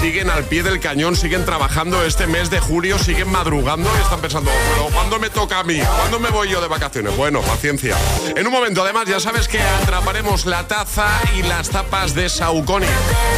siguen 0.00 0.30
al 0.30 0.44
pie 0.44 0.62
del 0.62 0.78
cañón, 0.78 1.16
siguen 1.16 1.44
trabajando 1.44 2.04
este 2.04 2.28
mes 2.28 2.50
de 2.50 2.60
julio, 2.60 3.00
siguen 3.00 3.32
madrugando 3.32 3.90
y 3.98 4.00
están 4.00 4.20
pensando, 4.20 4.48
bueno, 4.52 4.94
¿cuándo 4.94 5.18
me 5.18 5.28
toca 5.28 5.58
a 5.58 5.64
mí? 5.64 5.80
¿Cuándo 5.80 6.20
me 6.20 6.30
voy 6.30 6.50
yo 6.50 6.60
de 6.60 6.68
vacaciones? 6.68 7.16
Bueno, 7.16 7.40
paciencia. 7.40 7.96
En 8.36 8.46
un 8.46 8.52
momento, 8.52 8.84
además, 8.84 9.08
ya 9.08 9.18
sabes 9.18 9.48
que 9.48 9.60
atraparemos 9.60 10.46
la 10.46 10.68
taza 10.68 11.08
y 11.36 11.42
las 11.42 11.68
tapas 11.70 12.14
de 12.14 12.28
Saucony. 12.28 12.86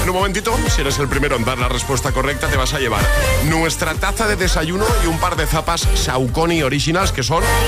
En 0.02 0.10
un 0.10 0.16
momentito, 0.16 0.54
si 0.68 0.82
eres 0.82 0.98
el 0.98 1.08
primero 1.08 1.36
en 1.36 1.46
dar 1.46 1.56
la 1.56 1.70
respuesta 1.70 2.12
correcta, 2.12 2.46
te 2.48 2.58
vas 2.58 2.74
a 2.74 2.78
llevar 2.78 3.00
nuestra 3.46 3.94
taza 3.94 4.28
de 4.28 4.36
desayuno 4.36 4.84
y 5.02 5.06
un 5.06 5.18
par 5.18 5.34
de 5.36 5.46
zapas 5.46 5.88
Saucony 5.94 6.62
Originals 6.62 7.10
que 7.12 7.22
son 7.22 7.42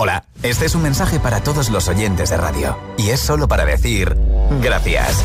Hola, 0.00 0.22
este 0.44 0.64
es 0.64 0.76
un 0.76 0.82
mensaje 0.82 1.18
para 1.18 1.42
todos 1.42 1.70
los 1.70 1.88
oyentes 1.88 2.30
de 2.30 2.36
radio. 2.36 2.78
Y 2.98 3.10
es 3.10 3.18
solo 3.18 3.48
para 3.48 3.64
decir 3.64 4.16
gracias. 4.62 5.24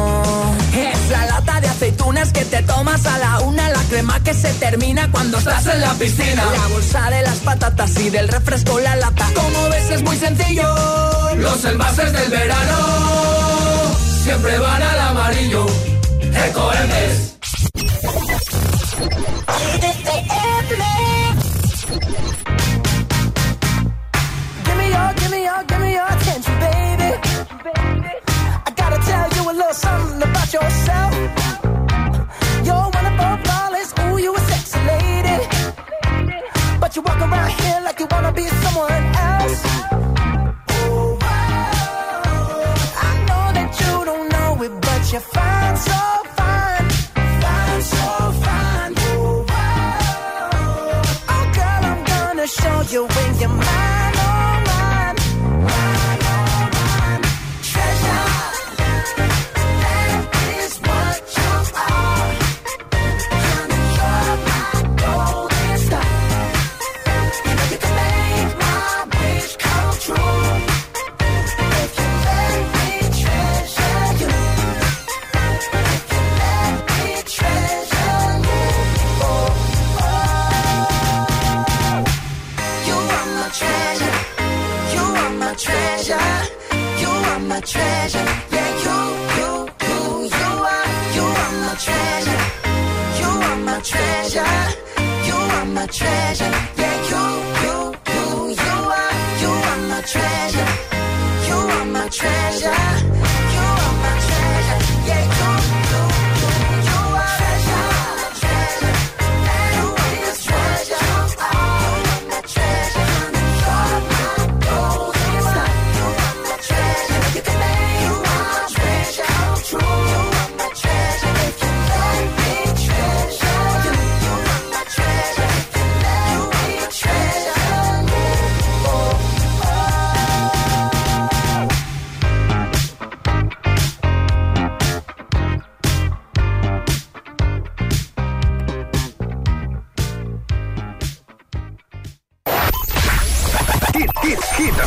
Aceitunas 2.01 2.33
que 2.33 2.45
te 2.45 2.63
tomas 2.63 3.05
a 3.05 3.17
la 3.17 3.39
una, 3.41 3.69
la 3.69 3.83
crema 3.83 4.19
que 4.23 4.33
se 4.33 4.51
termina 4.55 5.09
cuando 5.11 5.37
estás 5.37 5.65
en 5.67 5.81
la 5.81 5.93
piscina. 5.93 6.43
La 6.45 6.67
bolsa 6.67 7.09
de 7.09 7.21
las 7.21 7.37
patatas 7.39 7.99
y 7.99 8.09
del 8.09 8.27
refresco 8.27 8.79
la 8.79 8.95
lata. 8.95 9.27
Como 9.35 9.69
ves 9.69 9.91
es 9.91 10.03
muy 10.03 10.17
sencillo. 10.17 10.63
Los 11.37 11.63
envases 11.65 12.13
del 12.13 12.29
verano 12.29 12.77
siempre 14.23 14.57
van 14.59 14.81
al 14.81 14.99
amarillo. 14.99 15.65
Ecoembes. 16.47 17.31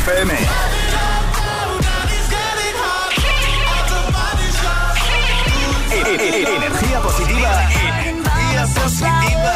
FM. 0.05 0.33
E-, 5.91 6.15
e-, 6.15 6.55
energía 6.55 6.99
positiva. 7.01 7.69
Energía 7.71 8.65
positiva. 8.75 9.55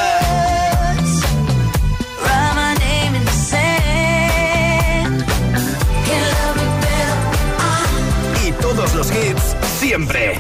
Y 8.44 8.52
todos 8.54 8.96
los 8.96 9.12
hits 9.12 9.56
siempre. 9.80 10.40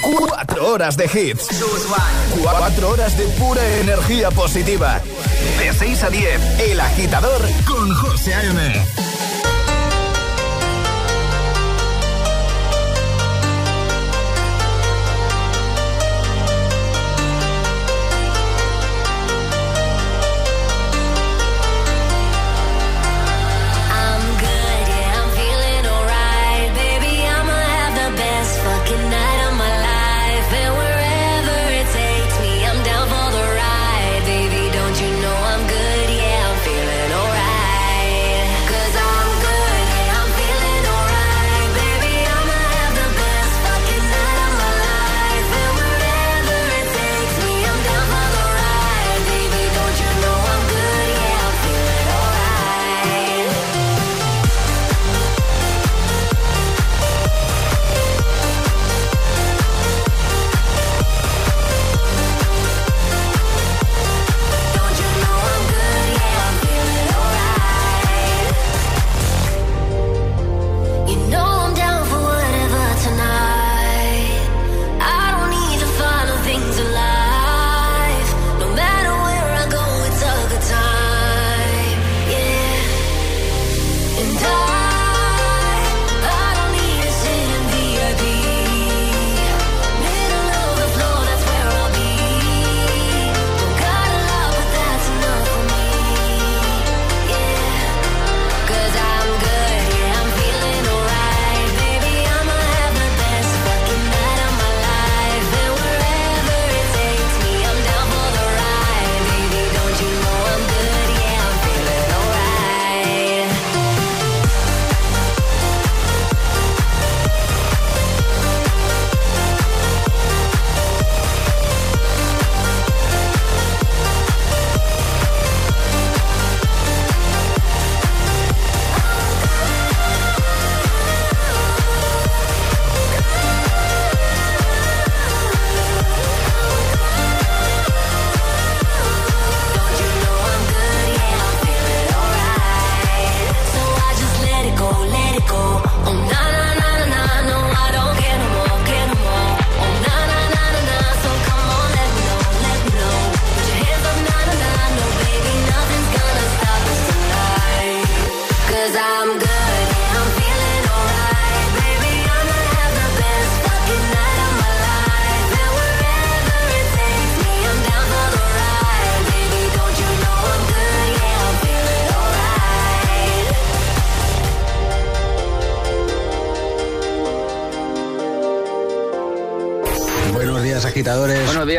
Cuatro 0.00 0.68
horas 0.68 0.96
de 0.96 1.04
hits. 1.04 1.48
Cuatro 2.42 2.88
horas 2.88 3.18
de 3.18 3.24
pura 3.38 3.62
energía 3.80 4.30
positiva. 4.30 5.02
De 5.58 5.74
6 5.74 6.02
a 6.04 6.10
10, 6.10 6.60
El 6.60 6.80
Agitador 6.80 7.42
con 7.66 7.92
José 7.94 8.34
A.M. 8.34 9.05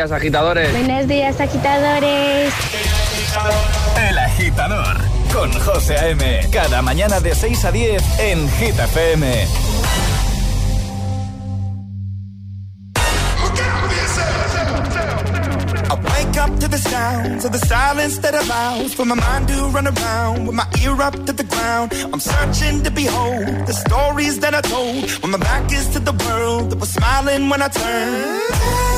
días, 0.08 0.12
agitadores. 0.12 0.72
Buenos 0.72 1.08
días, 1.08 1.40
agitadores. 1.40 2.52
El 4.08 4.18
agitador 4.18 4.96
con 5.32 5.52
José 5.52 5.96
A.M. 5.96 6.40
Cada 6.52 6.82
mañana 6.82 7.20
de 7.20 7.34
6 7.34 7.64
a 7.64 7.72
10 7.72 8.20
en 8.20 8.48
Gita 8.52 8.84
FM. 8.84 9.46
to 16.60 16.66
the 16.66 16.78
sounds 16.78 17.44
of 17.44 17.52
the 17.52 17.58
silence 17.58 18.18
that 18.18 18.34
allows 18.34 18.94
for 18.94 19.04
my 19.04 19.14
mind 19.14 19.46
to 19.46 19.54
run 19.66 19.86
around 19.86 20.46
with 20.46 20.56
my 20.56 20.66
ear 20.82 21.00
up 21.02 21.12
to 21.26 21.32
the 21.32 21.44
ground. 21.44 21.92
I'm 22.10 22.20
searching 22.20 22.82
to 22.84 22.90
behold 22.90 23.46
the 23.66 23.74
stories 23.74 24.40
that 24.40 24.54
I 24.54 24.62
told 24.62 25.10
when 25.20 25.30
my 25.32 25.38
back 25.38 25.70
is 25.70 25.88
to 25.90 26.00
the 26.00 26.12
world 26.24 26.70
that 26.70 26.80
was 26.80 26.90
smiling 26.90 27.50
when 27.50 27.60
I 27.60 27.68
turned. 27.68 28.97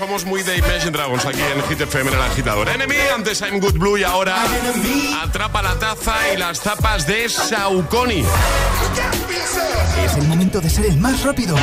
Somos 0.00 0.24
muy 0.24 0.42
de 0.42 0.56
Imagine 0.56 0.92
Dragons 0.92 1.26
aquí 1.26 1.42
en 1.42 1.62
Hit 1.68 1.82
FM 1.82 2.10
en 2.10 2.16
el 2.16 2.22
agitador. 2.22 2.70
Enemy, 2.70 2.94
antes 3.14 3.42
I'm 3.42 3.60
Good 3.60 3.74
Blue 3.74 3.98
y 3.98 4.02
ahora 4.02 4.34
atrapa 5.22 5.60
la 5.60 5.78
taza 5.78 6.14
y 6.32 6.38
las 6.38 6.58
tapas 6.60 7.06
de 7.06 7.28
Saucony. 7.28 8.24
Es 10.02 10.16
el 10.16 10.26
momento 10.26 10.58
de 10.58 10.70
ser 10.70 10.86
el 10.86 10.96
más 10.96 11.22
rápido. 11.22 11.54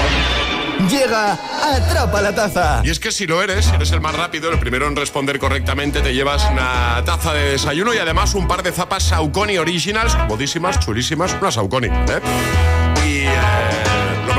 Llega 0.88 1.34
Atrapa 1.64 2.22
la 2.22 2.36
Taza. 2.36 2.82
Y 2.86 2.92
es 2.92 3.00
que 3.00 3.12
si 3.12 3.26
lo 3.26 3.42
eres, 3.42 3.66
si 3.66 3.74
eres 3.74 3.92
el 3.92 4.02
más 4.02 4.14
rápido, 4.16 4.52
el 4.52 4.60
primero 4.60 4.88
en 4.88 4.96
responder 4.96 5.40
correctamente, 5.40 6.02
te 6.02 6.14
llevas 6.14 6.48
una 6.52 7.02
taza 7.06 7.34
de 7.34 7.54
desayuno 7.54 7.92
y 7.96 7.98
además 7.98 8.36
un 8.36 8.48
par 8.48 8.62
de 8.62 8.72
zapas 8.72 9.02
Saucony 9.02 9.58
Originals, 9.58 10.16
modísimas, 10.28 10.80
chulísimas, 10.80 11.36
una 11.42 11.52
Saucony. 11.52 11.88
¿eh? 11.88 12.22
Y 13.04 13.26
eh, 13.26 13.87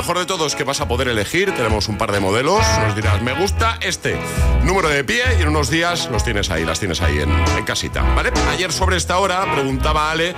mejor 0.09 0.20
de 0.20 0.26
todo 0.26 0.46
es 0.46 0.54
que 0.54 0.64
vas 0.64 0.80
a 0.80 0.88
poder 0.88 1.09
elegir, 1.09 1.52
tenemos 1.54 1.86
un 1.86 1.98
par 1.98 2.12
de 2.12 2.18
modelos, 2.18 2.64
nos 2.80 2.96
dirás, 2.96 3.20
me 3.20 3.34
gusta 3.34 3.76
este 3.82 4.16
número 4.64 4.88
de 4.88 5.04
pie 5.04 5.20
y 5.38 5.42
en 5.42 5.48
unos 5.48 5.68
días 5.68 6.09
los 6.11 6.24
tienes 6.24 6.50
ahí, 6.50 6.64
las 6.64 6.80
tienes 6.80 7.02
ahí 7.02 7.18
en, 7.18 7.30
en 7.30 7.64
casita. 7.66 8.00
¿vale? 8.16 8.32
Ayer 8.48 8.72
sobre 8.72 8.96
esta 8.96 9.18
hora 9.18 9.44
preguntaba 9.52 10.11
Ale 10.11 10.34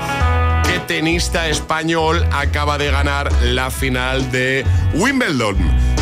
qué 0.64 0.80
tenista 0.88 1.48
español 1.48 2.26
acaba 2.32 2.78
de 2.78 2.90
ganar 2.90 3.30
la 3.44 3.70
final 3.70 4.32
de 4.32 4.66
Wimbledon. 4.94 5.56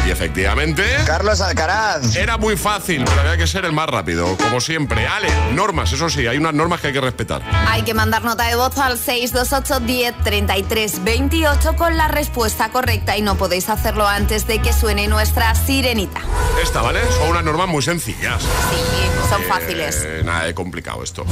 Y 0.09 0.11
efectivamente... 0.11 0.83
Carlos 1.05 1.43
Alcaraz. 1.43 2.17
Era 2.17 2.39
muy 2.39 2.57
fácil, 2.57 3.05
pero 3.05 3.21
había 3.21 3.37
que 3.37 3.47
ser 3.47 3.67
el 3.67 3.73
más 3.73 3.91
rápido, 3.91 4.39
como 4.39 4.59
siempre. 4.59 5.07
Ale, 5.07 5.29
normas, 5.53 5.93
eso 5.93 6.09
sí, 6.09 6.27
hay 6.27 6.39
unas 6.39 6.55
normas 6.55 6.81
que 6.81 6.87
hay 6.87 6.93
que 6.95 7.01
respetar. 7.03 7.43
Hay 7.69 7.83
que 7.83 7.93
mandar 7.93 8.25
nota 8.25 8.45
de 8.45 8.57
voz 8.57 8.79
al 8.79 8.97
628 8.97 9.81
10 9.81 10.15
33 10.25 11.05
28 11.05 11.77
con 11.77 11.99
la 11.99 12.09
respuesta 12.09 12.71
correcta 12.71 13.19
y 13.19 13.21
no 13.21 13.37
podéis 13.37 13.69
hacerlo 13.69 14.09
antes 14.09 14.47
de 14.47 14.63
que 14.63 14.73
suene 14.73 15.09
nuestra 15.09 15.55
sirenita. 15.55 16.23
Esta, 16.63 16.81
¿vale? 16.81 17.01
Son 17.19 17.29
unas 17.29 17.45
normas 17.45 17.69
muy 17.69 17.83
sencillas. 17.83 18.41
Sí, 18.41 19.29
son 19.29 19.43
fáciles. 19.43 20.05
Eh, 20.07 20.23
nada 20.25 20.45
de 20.45 20.55
complicado 20.55 21.03
esto. 21.03 21.27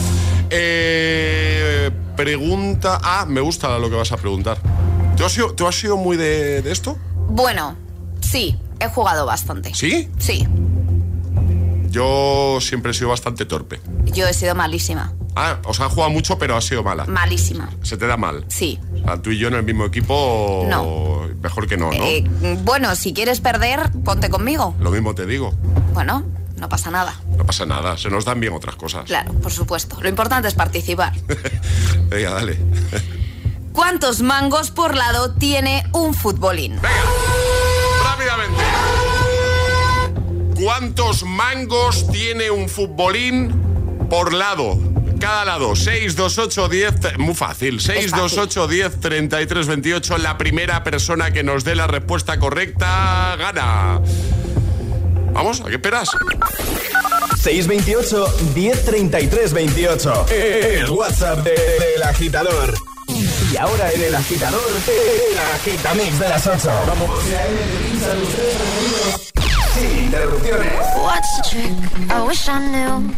Eh, 0.51 1.91
pregunta... 2.15 2.99
Ah, 3.03 3.25
me 3.27 3.41
gusta 3.41 3.79
lo 3.79 3.89
que 3.89 3.97
vas 3.97 4.13
a 4.13 4.19
preguntar. 4.19 4.59
¿Tú 5.17 5.25
has 5.25 5.33
sido, 5.33 5.55
tú 5.55 5.67
has 5.67 5.77
sido 5.77 5.97
muy 5.97 6.19
de, 6.19 6.61
de 6.61 6.73
esto? 6.73 6.99
Bueno, 7.29 7.75
sí, 8.21 8.61
he 8.81 8.89
jugado 8.89 9.27
bastante. 9.27 9.75
¿Sí? 9.75 10.09
Sí, 10.19 10.47
Yo 11.91 12.59
siempre 12.61 12.91
he 12.91 12.95
sido 12.95 13.09
bastante 13.11 13.45
torpe. 13.47 13.81
yo 14.05 14.27
he 14.27 14.35
sido 14.35 14.55
malísima. 14.55 15.13
Ah, 15.35 15.59
o 15.65 15.75
sea, 15.75 15.87
has 15.87 15.93
jugado 15.93 16.11
mucho, 16.11 16.39
pero 16.39 16.57
has 16.57 16.65
sido 16.65 16.83
mala. 16.83 17.05
Malísima. 17.07 17.69
Se 17.83 17.97
te 17.97 18.07
da 18.07 18.17
mal. 18.17 18.45
Sí. 18.49 18.79
O 19.03 19.05
sea, 19.05 19.21
tú 19.21 19.31
y 19.31 19.39
yo 19.39 19.49
en 19.49 19.55
el 19.55 19.63
mismo 19.63 19.85
equipo, 19.85 20.65
No. 20.69 21.29
mejor 21.43 21.67
que 21.69 21.77
no, 21.77 21.91
¿no? 21.93 22.05
Eh, 22.05 22.25
bueno, 22.65 22.95
si 22.97 23.13
quieres 23.13 23.41
perder, 23.41 23.91
ponte 24.05 24.31
conmigo. 24.31 24.75
Lo 24.81 24.91
mismo 24.91 25.15
te 25.15 25.27
digo. 25.27 25.53
Bueno, 25.93 26.23
no 26.59 26.69
pasa 26.71 26.91
nada. 26.91 27.15
No 27.37 27.45
pasa 27.45 27.67
nada, 27.67 27.99
se 27.99 28.09
nos 28.09 28.25
dan 28.25 28.41
bien 28.41 28.55
otras 28.55 28.77
cosas. 28.77 29.05
Claro, 29.05 29.33
por 29.35 29.53
supuesto. 29.53 29.99
Lo 30.01 30.09
importante 30.09 30.49
es 30.49 30.55
participar. 30.55 31.13
Venga, 32.09 32.31
dale. 32.33 32.59
¿Cuántos 33.73 34.23
mangos 34.23 34.71
por 34.71 34.95
lado 34.97 35.35
tiene 35.35 35.85
un 35.93 36.15
futbolín? 36.15 36.79
Rápidamente. 38.27 38.63
¿Cuántos 40.63 41.23
mangos 41.23 42.11
tiene 42.11 42.51
un 42.51 42.69
futbolín 42.69 43.53
por 44.11 44.33
lado? 44.33 44.79
Cada 45.21 45.45
lado, 45.45 45.75
6, 45.77 46.15
2, 46.17 46.39
8, 46.39 46.69
10, 46.69 46.95
muy 47.19 47.35
fácil, 47.35 47.81
6, 47.81 48.11
2, 48.13 48.37
8, 48.39 48.69
10, 48.69 49.01
33, 49.01 49.67
28, 49.67 50.19
la 50.19 50.37
primera 50.37 50.83
persona 50.85 51.31
que 51.31 51.43
nos 51.43 51.65
dé 51.65 51.75
la 51.75 51.87
respuesta 51.87 52.39
correcta 52.39 53.35
gana. 53.39 54.01
Vamos, 55.33 55.61
¿a 55.61 55.65
qué 55.67 55.75
esperas? 55.77 56.11
628 57.41 58.27
1033 58.55 59.53
28. 59.53 60.27
El 60.31 60.91
WhatsApp 60.91 61.45
de- 61.45 61.51
del 61.95 62.03
agitador. 62.03 62.75
Y 63.53 63.57
ahora 63.57 63.93
en 63.93 64.03
el 64.03 64.15
agitador, 64.15 64.61
el 64.89 65.39
agitamix 65.55 66.19
de 66.19 66.29
las 66.29 66.47
8. 66.47 66.71
Vamos. 66.87 67.11
Sin 69.75 70.05
interrupciones. 70.05 70.73
What's 70.97 71.37
the 71.37 71.43
trick? 71.51 72.11
I 72.11 72.23
wish 72.27 72.49
I 72.49 72.59
knew. 72.59 73.13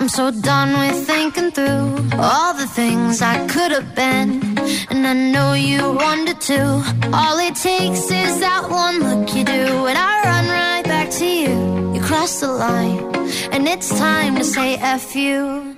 I'm 0.00 0.08
so 0.08 0.30
done 0.30 0.78
with 0.78 1.06
thinking 1.06 1.50
through 1.52 2.18
all 2.18 2.52
the 2.54 2.66
things 2.66 3.22
I 3.22 3.46
could 3.46 3.72
have 3.72 3.94
been. 3.94 4.58
And 4.90 5.06
I 5.06 5.14
know 5.14 5.54
you 5.54 5.92
wanted 5.92 6.40
to. 6.42 6.82
All 7.12 7.38
it 7.38 7.54
takes 7.54 8.10
is 8.10 8.40
that 8.40 8.68
one 8.68 8.98
look 8.98 9.34
you 9.34 9.44
do, 9.44 9.86
and 9.86 9.96
I 9.96 10.22
run 10.24 10.48
right 10.48 10.84
back 10.84 11.10
to 11.10 11.24
you. 11.24 11.94
You 11.94 12.00
cross 12.00 12.40
the 12.40 12.48
line, 12.48 13.14
and 13.52 13.66
it's 13.68 13.88
time 13.98 14.36
to 14.36 14.44
say 14.44 14.76
F 14.76 15.14
you. 15.14 15.76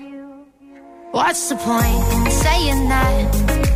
What's 1.13 1.51
the 1.51 1.57
point 1.57 2.27
in 2.27 2.31
saying 2.31 2.89
that 2.89 3.52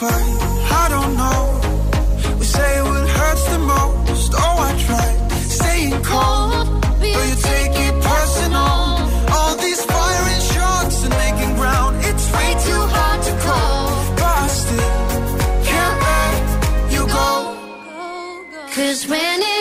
Fight? 0.00 0.36
I 0.82 0.86
don't 0.94 1.14
know. 1.22 1.42
We 2.38 2.44
say 2.44 2.72
what 2.82 3.08
hurts 3.18 3.44
the 3.54 3.60
most. 3.74 4.30
Oh, 4.44 4.68
I 4.68 4.72
tried 4.86 5.18
staying 5.58 5.98
cold, 6.12 6.66
but 7.14 7.24
you 7.30 7.36
take 7.52 7.74
it 7.86 7.94
personal. 8.10 8.76
All 9.34 9.54
these 9.64 9.82
firing 9.94 10.42
shots 10.52 10.96
and 11.04 11.14
making 11.24 11.52
ground. 11.60 11.92
It's 12.08 12.26
way 12.34 12.50
too 12.68 12.82
hard 12.96 13.20
to 13.28 13.32
call. 13.46 13.84
Still 14.62 15.00
can't 15.68 15.96
let 16.08 16.42
you 16.94 17.02
go. 17.18 17.30
Cause 18.74 19.00
when 19.10 19.38
it 19.52 19.53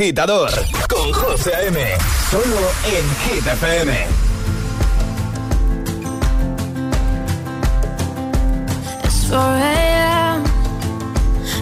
agitador 0.00 0.50
con 0.88 1.12
José 1.12 1.54
A.M. 1.54 1.78
Solo 2.30 2.60
en 2.86 3.04
Hit 3.22 3.46
FM. 3.46 3.92
It's 9.04 9.24
4 9.28 9.38
a.m. 9.38 10.44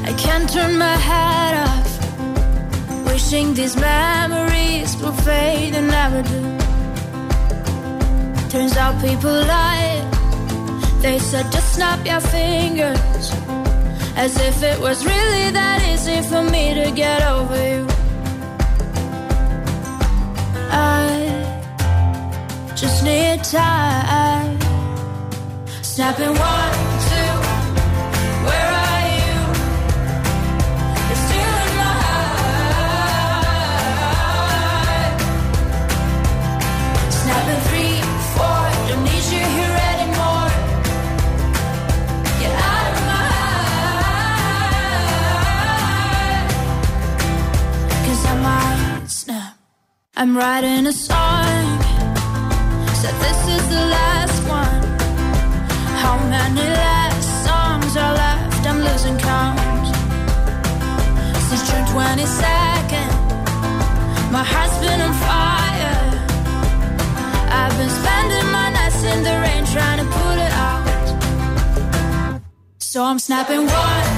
I 0.05 0.13
can't 0.17 0.49
turn 0.49 0.79
my 0.79 0.97
head 1.09 1.55
off. 1.67 3.07
Wishing 3.07 3.55
these 3.55 3.77
memories 3.77 4.97
will 5.03 5.19
fade 5.27 5.75
and 5.75 5.89
never 5.89 6.23
do. 6.23 6.43
Turns 8.51 8.77
out 8.77 8.95
people 9.03 9.33
lie. 9.33 10.01
They 11.03 11.19
said 11.19 11.51
just 11.51 11.75
snap 11.75 12.07
your 12.07 12.21
fingers. 12.21 13.33
As 14.15 14.39
if 14.41 14.63
it 14.63 14.79
was 14.79 15.05
really 15.05 15.51
that 15.51 15.83
easy 15.93 16.23
for 16.23 16.45
me 16.45 16.75
to 16.75 16.93
get 16.93 17.21
over 17.27 17.59
you. 17.69 17.98
Just 22.89 23.05
need 23.05 23.45
time. 23.45 24.59
Snapping 25.83 26.35
one, 26.53 26.75
two. 27.09 27.33
Where 28.47 28.71
are 28.87 29.05
you? 29.17 29.35
You're 31.09 31.23
still 31.27 31.55
in 31.65 31.73
my 31.81 31.93
heart. 32.05 32.33
Snapping 37.21 37.63
three, 37.69 37.97
four. 38.35 38.63
Don't 38.89 39.05
need 39.11 39.25
you 39.35 39.45
here 39.57 39.77
anymore. 39.93 40.51
Get 42.41 42.53
out 42.73 42.87
of 42.93 42.99
my 43.11 43.25
heart. 43.41 44.09
'Cause 48.03 48.23
I 48.33 48.35
might 48.47 49.09
snap. 49.21 49.53
I'm 50.21 50.33
writing 50.39 50.85
a 50.87 50.95
song. 51.09 51.68
So 72.99 73.05
I'm 73.05 73.21
snapping 73.21 73.67
one, 73.67 74.18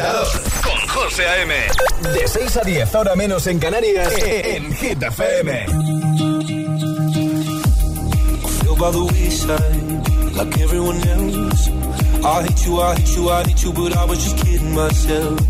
Agitador 0.00 0.26
con 0.62 0.88
José 0.88 1.26
A.M. 1.26 1.54
De 2.14 2.28
6 2.28 2.56
a 2.56 2.60
10, 2.62 2.94
ahora 2.94 3.14
menos 3.14 3.46
en 3.46 3.58
Canarias, 3.58 4.12
en 4.24 4.72
Hit 4.74 5.02
FM. 5.02 5.66
feel 8.62 8.76
by 8.76 8.90
the 8.90 9.04
wayside, 9.04 10.36
like 10.36 10.60
everyone 10.60 10.96
else. 11.08 11.68
I 12.24 12.42
hate 12.42 12.66
you, 12.66 12.80
I 12.80 12.94
hate 12.94 13.16
you, 13.16 13.28
I 13.30 13.42
hate 13.44 13.62
you, 13.64 13.72
but 13.72 13.96
I 13.96 14.04
was 14.04 14.18
just 14.24 14.36
kidding 14.44 14.74
myself. 14.74 15.40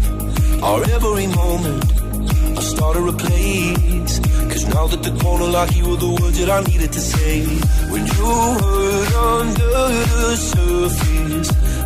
Our 0.62 0.82
every 0.90 1.26
moment, 1.28 1.84
I 2.58 2.62
started 2.62 3.08
a 3.08 3.12
place. 3.12 4.18
Cause 4.50 4.66
now 4.74 4.86
that 4.86 5.02
the 5.02 5.12
corner 5.22 5.46
lock, 5.46 5.74
you 5.76 5.88
were 5.88 5.96
the 5.96 6.10
words 6.20 6.38
that 6.38 6.50
I 6.50 6.60
needed 6.62 6.92
to 6.92 7.00
say. 7.00 7.44
When 7.92 8.06
you 8.06 8.26
hurt 8.60 9.14
under 9.38 9.70
the 10.22 10.36
surface, 10.36 11.61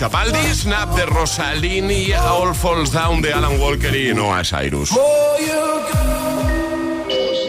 Capaldi, 0.00 0.54
Snap 0.54 0.94
de 0.94 1.04
Rosalini 1.04 2.06
y 2.06 2.12
All 2.14 2.54
Falls 2.54 2.90
Down 2.90 3.20
de 3.20 3.34
Alan 3.34 3.60
Walker 3.60 3.94
y 3.94 4.14
Noah 4.14 4.42
Cyrus. 4.42 4.88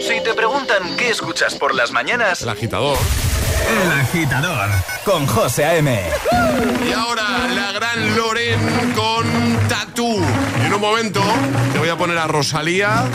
Si 0.06 0.22
te 0.22 0.34
preguntan 0.34 0.94
qué 0.98 1.08
escuchas 1.08 1.54
por 1.54 1.74
las 1.74 1.92
mañanas, 1.92 2.42
El 2.42 2.50
agitador. 2.50 2.98
El 3.82 3.92
agitador 3.92 4.68
con 5.02 5.26
José 5.26 5.64
A.M. 5.64 5.98
Y 6.86 6.92
ahora 6.92 7.48
la 7.54 7.72
gran 7.72 8.16
Loren 8.16 8.60
con 8.94 9.58
Tatú. 9.68 10.22
Y 10.62 10.66
en 10.66 10.74
un 10.74 10.80
momento 10.82 11.22
te 11.72 11.78
voy 11.78 11.88
a 11.88 11.96
poner 11.96 12.18
a 12.18 12.26
Rosalía. 12.26 13.06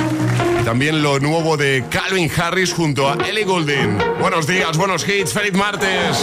y 0.59 0.63
También 0.65 1.03
lo 1.03 1.19
nuevo 1.19 1.57
de 1.57 1.85
Calvin 1.91 2.31
Harris 2.35 2.73
junto 2.73 3.07
a 3.07 3.13
Ellie 3.23 3.43
Goulding. 3.43 3.99
Buenos 4.19 4.47
días, 4.47 4.75
buenos 4.77 5.07
hits, 5.07 5.31
feliz 5.31 5.53
martes. 5.53 6.17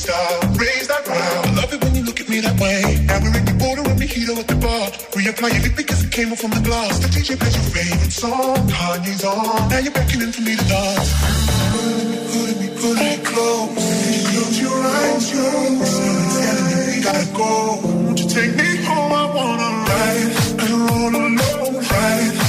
style. 0.00 0.40
Raise 0.56 0.88
that 0.88 1.06
round. 1.06 1.46
I 1.46 1.54
love 1.60 1.72
it 1.72 1.82
when 1.84 1.94
you 1.94 2.02
look 2.02 2.20
at 2.20 2.28
me 2.28 2.40
that 2.40 2.56
way. 2.58 2.80
Now 3.06 3.20
we're 3.22 3.36
in 3.36 3.44
the 3.44 3.56
border 3.62 3.82
with 3.82 3.98
Mojito 4.00 4.34
at 4.38 4.48
the 4.48 4.56
bar. 4.56 4.86
Reapply 5.16 5.50
it 5.68 5.76
because 5.76 6.04
it 6.04 6.10
came 6.10 6.32
off 6.32 6.40
from 6.40 6.50
the 6.50 6.64
glass. 6.68 6.98
The 6.98 7.08
DJ 7.08 7.38
plays 7.38 7.54
your 7.58 7.68
favorite 7.76 8.12
song. 8.12 8.56
Kanye's 8.68 9.24
on. 9.24 9.68
Now 9.68 9.78
you're 9.78 9.92
beckoning 9.92 10.32
for 10.32 10.42
me 10.42 10.56
to 10.56 10.66
dance. 10.72 11.10
Put 12.32 12.54
me, 12.60 12.68
put 12.80 12.96
me, 13.04 13.12
close. 13.30 13.70
Close 14.30 14.56
your 14.64 14.78
eyes, 14.98 15.24
your 15.34 15.52
eyes. 15.84 17.04
gotta 17.04 17.26
go. 17.36 17.52
Won't 17.84 18.18
you 18.20 18.28
take 18.28 18.52
me 18.56 18.68
home? 18.88 19.12
I 19.12 19.24
wanna 19.36 19.70
ride 19.90 20.30
and 20.62 20.72
roll 20.88 21.12
alone. 21.20 21.74
Ride. 21.92 22.39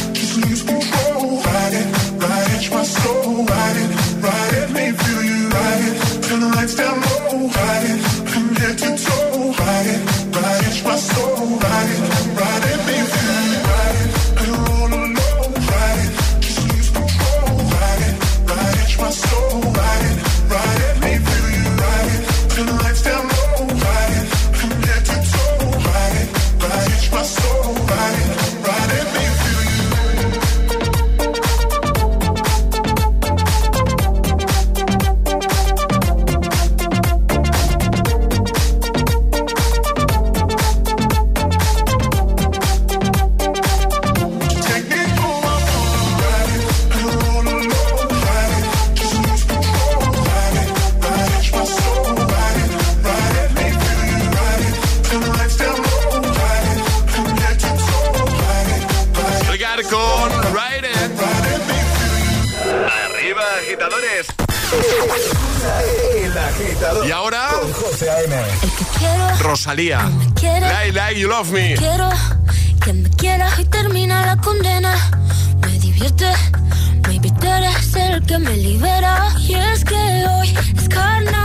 Rosalía. 69.72 70.02
Like, 70.42 70.94
like, 70.94 71.18
you 71.18 71.30
love 71.30 71.50
me. 71.54 71.76
Quiero 71.76 72.10
que 72.84 72.92
me 72.92 73.10
quieras 73.12 73.58
y 73.58 73.64
termina 73.64 74.26
la 74.26 74.36
condena. 74.36 74.94
Me 75.62 75.80
divierte, 75.80 76.30
maybe 77.08 77.32
tú 77.40 77.48
eres 77.48 77.96
el 77.96 78.22
que 78.26 78.38
me 78.38 78.58
libera. 78.58 79.34
Y 79.40 79.54
es 79.54 79.86
que 79.86 79.96
hoy 79.96 80.54
es 80.76 80.90
carnaval. 80.90 81.41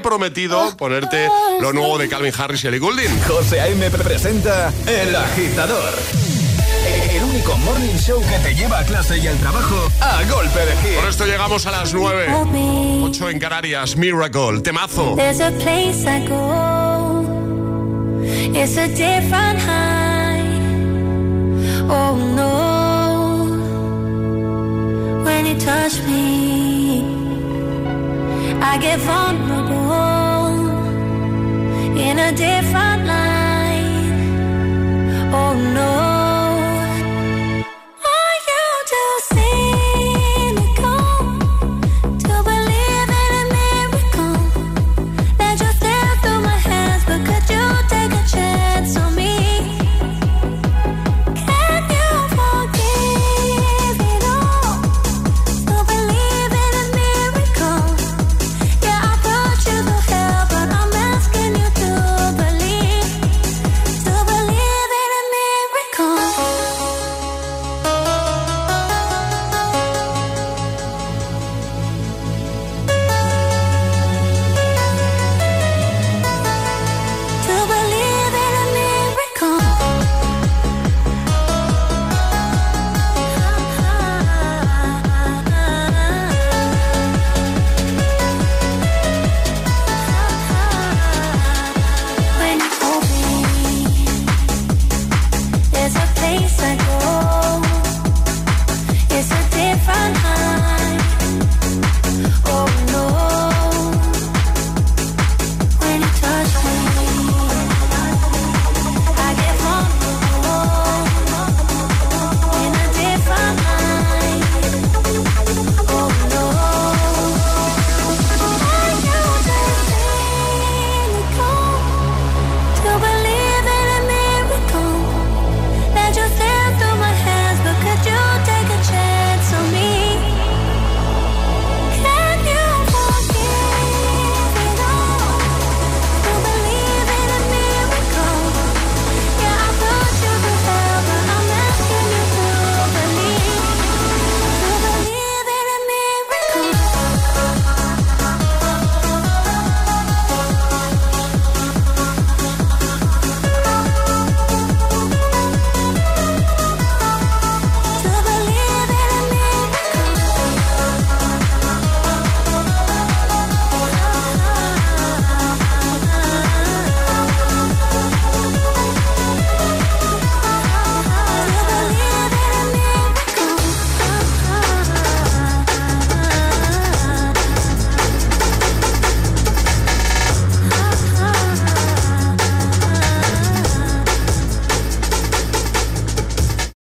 He 0.00 0.02
prometido 0.02 0.74
ponerte 0.76 1.28
lo 1.60 1.72
nuevo 1.72 1.98
de 1.98 2.08
Calvin 2.08 2.32
Harris 2.36 2.64
y 2.64 2.68
Ellie 2.68 2.78
Goulding. 2.78 3.22
José 3.28 3.60
A.M. 3.60 3.90
presenta 3.90 4.72
El 4.86 5.14
Agitador. 5.14 5.92
El 7.10 7.22
único 7.24 7.56
morning 7.58 7.96
show 7.98 8.20
que 8.22 8.38
te 8.38 8.54
lleva 8.54 8.78
a 8.78 8.84
clase 8.84 9.18
y 9.18 9.26
al 9.26 9.36
trabajo 9.38 9.88
a 10.00 10.22
golpe 10.24 10.60
de 10.60 10.76
hit. 10.76 10.96
Con 10.96 11.08
esto 11.08 11.26
llegamos 11.26 11.66
a 11.66 11.70
las 11.72 11.92
9. 11.92 13.02
8 13.02 13.30
en 13.30 13.38
Canarias. 13.38 13.96
Miracle. 13.96 14.60
Temazo. 14.62 15.16
There's 15.16 15.40
a 15.40 15.50
place 15.52 16.06
I 16.06 16.26
go. 16.26 17.26
It's 18.54 18.76
a 18.78 18.88
different 18.88 19.60
high. 19.60 20.40
Oh 21.88 22.16
no. 22.16 22.80
When 25.24 25.46
you 25.46 25.58
touch 25.58 26.00
me, 26.06 26.49
I 28.62 28.78
get 28.78 28.98
vulnerable 29.00 30.50
in 31.98 32.18
a 32.18 32.30
different 32.32 33.06
light. 33.06 34.12
Oh 35.32 35.54
no. 35.54 36.09